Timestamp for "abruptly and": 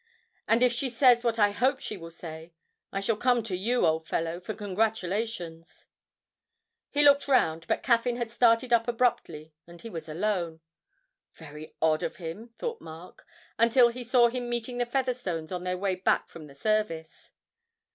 8.87-9.79